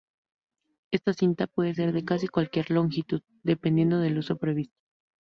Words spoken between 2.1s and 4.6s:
cualquier longitud, dependiendo del uso